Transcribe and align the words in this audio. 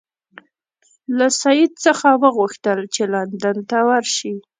له 1.17 1.27
سید 1.41 1.71
څخه 1.85 2.07
وغوښتل 2.23 2.79
چې 2.93 3.01
لندن 3.13 3.57
ته 3.69 3.77
ورشي. 3.89 4.33